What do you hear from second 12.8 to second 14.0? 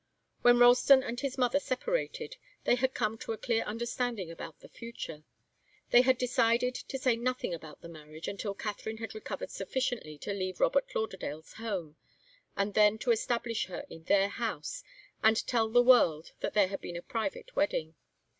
to establish her